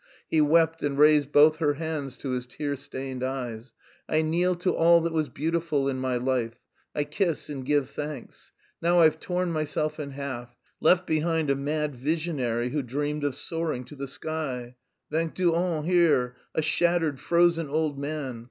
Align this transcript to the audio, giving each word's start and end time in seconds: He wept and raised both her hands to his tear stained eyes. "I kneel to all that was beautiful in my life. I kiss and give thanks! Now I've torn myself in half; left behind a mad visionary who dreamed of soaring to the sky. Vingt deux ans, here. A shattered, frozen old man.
He 0.31 0.41
wept 0.41 0.81
and 0.81 0.97
raised 0.97 1.31
both 1.31 1.57
her 1.57 1.75
hands 1.75 2.17
to 2.17 2.31
his 2.31 2.47
tear 2.47 2.75
stained 2.75 3.23
eyes. 3.23 3.71
"I 4.09 4.23
kneel 4.23 4.55
to 4.55 4.73
all 4.75 4.99
that 5.01 5.13
was 5.13 5.29
beautiful 5.29 5.87
in 5.87 5.99
my 5.99 6.17
life. 6.17 6.55
I 6.95 7.03
kiss 7.03 7.49
and 7.51 7.63
give 7.63 7.87
thanks! 7.91 8.51
Now 8.81 9.01
I've 9.01 9.19
torn 9.19 9.51
myself 9.51 9.99
in 9.99 10.09
half; 10.09 10.57
left 10.79 11.05
behind 11.05 11.51
a 11.51 11.55
mad 11.55 11.95
visionary 11.95 12.69
who 12.69 12.81
dreamed 12.81 13.23
of 13.23 13.35
soaring 13.35 13.83
to 13.83 13.95
the 13.95 14.07
sky. 14.07 14.75
Vingt 15.11 15.35
deux 15.35 15.53
ans, 15.53 15.85
here. 15.85 16.35
A 16.55 16.63
shattered, 16.63 17.19
frozen 17.19 17.69
old 17.69 17.99
man. 17.99 18.39